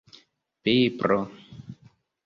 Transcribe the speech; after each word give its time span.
pipro 0.63 1.19